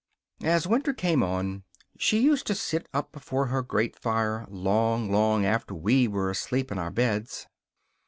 [0.41, 1.63] As winter came on
[1.99, 6.71] she used to sit up before her grate fire long, long after we were asleep
[6.71, 7.45] in our beds.